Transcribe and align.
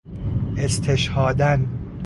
استشهاداً 0.57 1.65